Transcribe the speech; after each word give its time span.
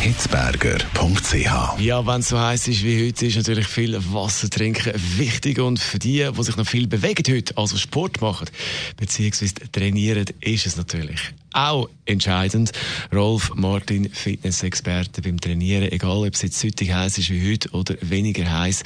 hitzberger.ch. 0.00 1.80
Ja, 1.80 2.06
wenn 2.06 2.20
es 2.20 2.28
so 2.28 2.38
heiß 2.38 2.68
ist 2.68 2.84
wie 2.84 3.06
heute, 3.06 3.26
ist 3.26 3.36
natürlich 3.36 3.66
viel 3.66 3.98
Wasser 4.12 4.50
trinken 4.50 4.92
wichtig. 5.16 5.58
Und 5.58 5.78
für 5.78 5.98
die, 5.98 6.28
die 6.30 6.42
sich 6.42 6.56
noch 6.56 6.66
viel 6.66 6.86
bewegen 6.86 7.24
heute, 7.34 7.56
also 7.56 7.76
Sport 7.76 8.20
machen, 8.20 8.48
beziehungsweise 8.96 9.54
trainieren, 9.72 10.26
ist 10.40 10.66
es 10.66 10.76
natürlich 10.76 11.20
auch 11.52 11.88
entscheidend. 12.04 12.72
Rolf 13.12 13.52
Martin, 13.54 14.10
Fitnessexperte 14.10 15.22
beim 15.22 15.40
Trainieren, 15.40 15.90
egal 15.90 16.18
ob 16.18 16.34
es 16.34 16.42
jetzt 16.42 16.62
heute 16.64 16.94
heiß 16.94 17.18
ist 17.18 17.30
wie 17.30 17.52
heute 17.52 17.70
oder 17.70 17.94
weniger 18.00 18.50
heiß. 18.50 18.82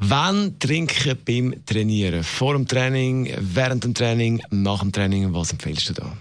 Wann 0.00 0.58
trinken 0.58 1.16
beim 1.24 1.54
Trainieren? 1.64 2.24
Vor 2.24 2.54
dem 2.54 2.66
Training, 2.66 3.32
während 3.38 3.84
dem 3.84 3.94
Training, 3.94 4.42
nach 4.50 4.80
dem 4.80 4.92
Training? 4.92 5.32
Was 5.32 5.52
empfiehlst 5.52 5.88
du 5.90 5.94
da? 5.94 6.12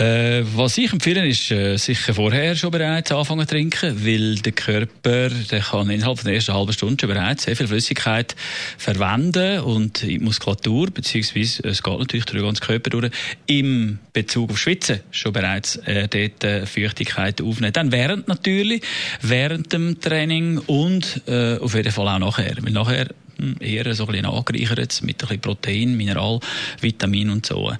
Äh, 0.00 0.46
was 0.56 0.78
ich 0.78 0.94
empfehle, 0.94 1.28
ist 1.28 1.50
äh, 1.50 1.76
sicher 1.76 2.14
vorher 2.14 2.56
schon 2.56 2.70
bereits 2.70 3.12
anfangen 3.12 3.46
zu 3.46 3.54
trinken, 3.54 4.02
weil 4.02 4.36
der 4.36 4.52
Körper 4.52 5.28
der 5.28 5.60
kann 5.60 5.90
innerhalb 5.90 6.24
der 6.24 6.32
ersten 6.32 6.54
halben 6.54 6.72
Stunde 6.72 6.96
schon 6.98 7.10
bereits 7.10 7.42
sehr 7.42 7.54
viel 7.54 7.66
Flüssigkeit 7.66 8.34
verwenden 8.78 9.60
und 9.60 10.00
die 10.00 10.18
Muskulatur, 10.18 10.90
beziehungsweise 10.90 11.68
es 11.68 11.82
geht 11.82 11.98
natürlich 11.98 12.24
durch 12.24 12.38
den 12.38 12.46
ganzen 12.46 12.64
Körper 12.64 12.88
durch, 12.88 13.10
im 13.44 13.98
Bezug 14.14 14.52
auf 14.52 14.58
Schwitzen 14.58 15.00
schon 15.10 15.34
bereits 15.34 15.76
äh, 15.84 16.08
dort 16.08 16.44
äh, 16.44 16.64
Feuchtigkeit 16.64 17.42
aufnehmen. 17.42 17.74
Dann 17.74 17.92
während 17.92 18.26
natürlich, 18.26 18.82
während 19.20 19.70
dem 19.74 20.00
Training 20.00 20.56
und 20.66 21.20
äh, 21.26 21.58
auf 21.58 21.74
jeden 21.74 21.92
Fall 21.92 22.08
auch 22.08 22.18
nachher. 22.18 22.56
Weil 22.62 22.72
nachher 22.72 23.08
eher 23.60 23.94
so 23.94 24.04
ein 24.04 24.12
bisschen 24.12 24.26
angereichert 24.26 25.02
mit 25.02 25.16
ein 25.16 25.28
bisschen 25.28 25.40
Protein, 25.40 25.96
Mineral, 25.96 26.40
Vitamin 26.80 27.30
und 27.30 27.46
so. 27.46 27.72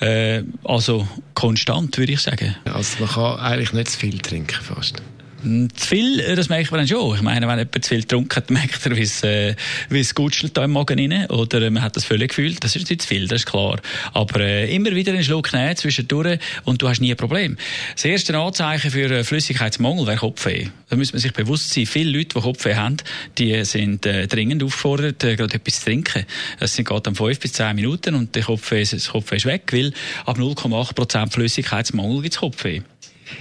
Äh, 0.00 0.42
also 0.64 1.06
konstant, 1.34 1.96
würde 1.98 2.12
ich 2.12 2.20
sagen. 2.20 2.56
Also 2.64 3.04
man 3.04 3.08
kann 3.08 3.38
eigentlich 3.38 3.72
nicht 3.72 3.90
zu 3.90 3.98
viel 3.98 4.18
trinken 4.18 4.60
fast. 4.62 5.02
Zu 5.42 5.86
viel, 5.86 6.20
äh, 6.20 6.34
das 6.34 6.48
merkt 6.48 6.70
man 6.70 6.80
dann 6.80 6.88
schon. 6.88 7.14
Ich 7.14 7.22
meine, 7.22 7.46
wenn 7.46 7.58
jemand 7.58 7.84
zu 7.84 7.88
viel 7.88 8.00
getrunken 8.00 8.34
hat, 8.34 8.50
merkt 8.50 8.84
er, 8.84 8.96
wie 8.96 9.02
es, 9.02 9.22
äh, 9.22 9.54
wie 9.88 10.00
es 10.00 10.14
gutschelt 10.14 10.56
da 10.56 10.64
im 10.64 10.72
Magen 10.72 10.98
rein. 10.98 11.30
Oder 11.30 11.62
äh, 11.62 11.70
man 11.70 11.82
hat 11.82 11.96
das 11.96 12.04
völlig 12.04 12.30
gefühlt. 12.30 12.62
Das 12.64 12.74
ist 12.74 12.90
nicht 12.90 13.02
zu 13.02 13.08
viel, 13.08 13.28
das 13.28 13.42
ist 13.42 13.46
klar. 13.46 13.80
Aber 14.12 14.40
äh, 14.40 14.74
immer 14.74 14.90
wieder 14.92 15.12
einen 15.12 15.22
Schluck 15.22 15.52
nehmen 15.52 15.76
zwischendurch 15.76 16.40
und 16.64 16.82
du 16.82 16.88
hast 16.88 17.00
nie 17.00 17.12
ein 17.12 17.16
Problem. 17.16 17.56
Das 17.94 18.04
erste 18.04 18.36
Anzeichen 18.36 18.90
für 18.90 19.10
äh, 19.10 19.24
Flüssigkeitsmangel 19.24 20.06
wäre 20.06 20.16
Kopfweh. 20.16 20.68
Da 20.88 20.96
muss 20.96 21.12
man 21.12 21.20
sich 21.20 21.32
bewusst 21.32 21.72
sein. 21.72 21.86
Viele 21.86 22.10
Leute, 22.10 22.34
die 22.34 22.40
Kopfweh 22.40 22.74
haben, 22.74 22.96
die 23.38 23.64
sind 23.64 24.06
äh, 24.06 24.26
dringend 24.26 24.62
aufgefordert, 24.62 25.22
äh, 25.22 25.36
gerade 25.36 25.54
etwas 25.54 25.78
zu 25.80 25.84
trinken. 25.84 26.24
Das 26.58 26.74
sind 26.74 26.86
gerade 26.86 27.02
dann 27.02 27.14
fünf 27.14 27.38
bis 27.38 27.52
zehn 27.52 27.76
Minuten 27.76 28.14
und 28.14 28.34
der 28.34 28.42
Kopfweh, 28.42 28.84
das 28.84 29.08
Kopfweh 29.08 29.36
ist 29.36 29.46
weg, 29.46 29.70
weil 29.72 29.92
ab 30.26 30.36
0,8% 30.38 31.30
Flüssigkeitsmangel 31.30 32.22
gibt 32.22 32.34
es 32.34 32.40
Kopfweh. 32.40 32.82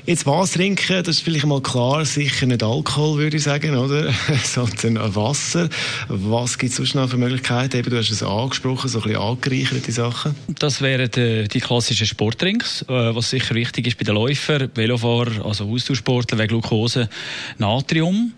Jetzt 0.05 0.25
was 0.25 0.51
trinken, 0.51 1.03
das 1.03 1.17
ist 1.17 1.21
vielleicht 1.21 1.45
mal 1.45 1.61
klar, 1.61 2.05
sicher 2.05 2.45
nicht 2.45 2.63
Alkohol, 2.63 3.19
würde 3.19 3.37
ich 3.37 3.43
sagen, 3.43 3.75
oder? 3.75 4.13
Sondern 4.43 5.15
Wasser. 5.15 5.69
Was 6.07 6.57
gibt 6.57 6.71
es 6.71 6.77
sonst 6.77 6.95
noch 6.95 7.09
für 7.09 7.17
Möglichkeiten? 7.17 7.77
Eben, 7.77 7.89
du 7.89 7.97
hast 7.97 8.09
es 8.09 8.23
angesprochen, 8.23 8.89
so 8.89 8.99
ein 8.99 9.03
bisschen 9.03 9.21
angereicherte 9.21 9.91
Sachen. 9.91 10.35
Das 10.59 10.81
wären 10.81 11.09
die, 11.11 11.47
die 11.47 11.59
klassischen 11.59 12.07
Sportdrinks, 12.07 12.83
äh, 12.83 13.15
was 13.15 13.29
sicher 13.29 13.55
wichtig 13.55 13.87
ist 13.87 13.97
bei 13.97 14.03
den 14.03 14.15
Läufern, 14.15 14.71
Velofahrern, 14.73 15.41
also 15.41 15.69
Austauschsportler, 15.69 16.37
wegen 16.37 16.49
Glucose, 16.49 17.09
Natrium. 17.57 18.33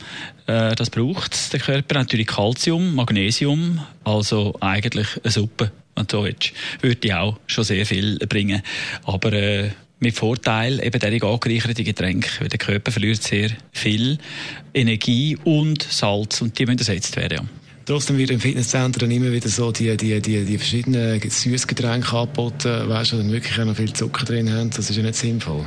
Äh, 0.48 0.76
das 0.76 0.90
braucht 0.90 1.54
der 1.54 1.60
Körper 1.60 1.96
natürlich 1.96 2.28
Calcium, 2.28 2.96
Magnesium, 2.96 3.80
also 4.04 4.56
eigentlich 4.60 5.08
eine 5.24 5.32
Suppe. 5.32 5.72
Und 5.96 6.12
so 6.12 6.26
würde 6.82 7.20
auch 7.20 7.38
schon 7.46 7.64
sehr 7.64 7.86
viel 7.86 8.18
bringen. 8.20 8.62
Aber 9.04 9.34
äh, 9.34 9.70
mit 10.00 10.16
Vorteil 10.16 10.84
eben 10.84 11.00
derige 11.00 11.28
angereicherte 11.28 11.84
Getränke, 11.84 12.30
weil 12.40 12.48
der 12.48 12.60
Körper 12.60 12.92
verliert 12.92 13.22
sehr 13.22 13.52
viel 13.72 14.18
Energie 14.74 15.38
und 15.44 15.84
Salz 15.84 16.42
und 16.42 16.58
die 16.58 16.66
müssen 16.66 16.80
ersetzt 16.80 17.18
werden. 17.18 17.38
Ja. 17.38 17.69
Trotzdem 17.90 18.20
wird 18.20 18.30
im 18.30 18.40
Fitnesszentrum 18.40 19.10
immer 19.10 19.32
wieder 19.32 19.50
so 19.50 19.72
die, 19.72 19.98
die, 19.98 20.22
die, 20.22 20.46
die 20.46 20.58
verschiedenen 20.60 21.20
Süßgetränke 21.28 22.16
angeboten, 22.16 22.88
weißt 22.88 23.14
du, 23.14 23.18
dann 23.18 23.32
wirklich 23.32 23.60
auch 23.60 23.66
noch 23.66 23.76
viel 23.76 23.92
Zucker 23.92 24.26
drin 24.26 24.54
haben. 24.54 24.70
Das 24.70 24.92
ist 24.92 24.96
ja 24.96 25.02
nicht 25.02 25.16
sinnvoll. 25.16 25.66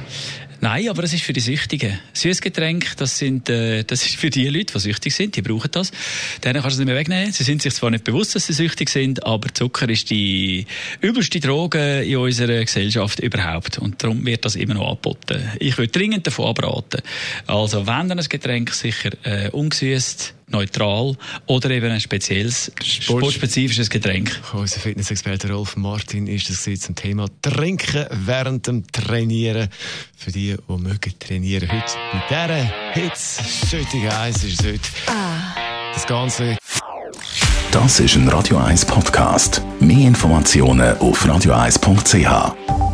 Nein, 0.61 0.89
aber 0.89 1.03
das 1.03 1.13
ist 1.13 1.25
für 1.25 1.33
die 1.33 1.41
Süchtigen. 1.41 1.99
Süßgetränke, 2.13 2.91
das 2.97 3.19
sind, 3.19 3.49
äh, 3.51 3.83
das 3.83 4.07
ist 4.07 4.15
für 4.15 4.31
die 4.31 4.47
Leute, 4.47 4.73
die 4.73 4.79
süchtig 4.79 5.13
sind, 5.13 5.35
die 5.35 5.43
brauchen 5.43 5.73
das. 5.73 5.91
Denen 6.45 6.63
kannst 6.63 6.67
du 6.67 6.69
es 6.69 6.79
nicht 6.79 6.87
mehr 6.87 6.95
wegnehmen. 6.95 7.33
Sie 7.33 7.43
sind 7.43 7.61
sich 7.61 7.75
zwar 7.75 7.91
nicht 7.91 8.05
bewusst, 8.05 8.37
dass 8.37 8.47
sie 8.47 8.53
süchtig 8.53 8.89
sind, 8.89 9.27
aber 9.27 9.53
Zucker 9.53 9.89
ist 9.89 10.09
die 10.09 10.67
übelste 11.01 11.41
Droge 11.41 12.03
in 12.03 12.19
unserer 12.19 12.61
Gesellschaft 12.61 13.19
überhaupt. 13.19 13.79
Und 13.79 14.01
darum 14.01 14.25
wird 14.25 14.45
das 14.45 14.55
immer 14.55 14.75
noch 14.75 14.87
angeboten. 14.91 15.43
Ich 15.59 15.77
würde 15.77 15.91
dringend 15.91 16.25
davon 16.29 16.47
abraten. 16.47 17.03
Also, 17.49 17.89
wenn 17.89 18.09
dann 18.09 18.21
ein 18.21 18.29
Getränk 18.29 18.73
sicher 18.73 19.11
äh, 19.25 19.51
ungesüßt, 19.51 20.35
neutral 20.49 21.17
oder 21.47 21.71
eben 21.71 21.91
ein 21.91 22.01
spezielles, 22.01 22.73
sportspezifisches 22.83 23.91
Getränk. 23.91 24.41
Unser 24.53 24.81
Fitnessexperte 24.81 25.53
Rolf 25.53 25.77
Martin 25.77 26.27
ist 26.27 26.49
das 26.51 26.81
zum 26.81 26.95
Thema 26.95 27.27
Trinken 27.43 28.07
während 28.11 28.67
dem 28.67 28.87
Trainieren. 28.91 29.69
Für 30.17 30.31
die, 30.31 30.57
die 30.57 30.73
mögen 30.73 31.15
trainieren 31.19 31.69
heute 31.71 31.95
mit 32.13 32.23
dieser 32.31 32.93
Hitze. 32.93 33.43
Schöne 33.69 34.19
Eis 34.19 34.45
ist 34.45 34.61
es 34.61 34.67
heute. 34.67 34.81
Ah. 35.07 35.93
Das 35.95 36.07
Ganze. 36.07 36.57
Das 37.71 38.01
ist 38.01 38.17
ein 38.17 38.29
Radio 38.29 38.59
1 38.59 38.85
Podcast. 38.85 39.63
Mehr 39.81 40.09
Informationen 40.09 40.97
auf 40.99 41.25
radio1.ch. 41.25 42.92